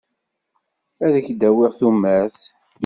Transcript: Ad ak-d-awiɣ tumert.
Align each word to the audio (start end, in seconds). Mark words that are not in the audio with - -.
Ad 1.05 1.13
ak-d-awiɣ 1.19 1.71
tumert. 1.79 2.39